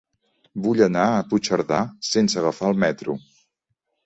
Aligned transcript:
Vull 0.67 0.79
anar 0.85 1.03
a 1.09 1.19
Puigcerdà 1.33 1.83
sense 2.13 2.41
agafar 2.43 2.73
el 2.73 2.81
metro. 2.87 3.19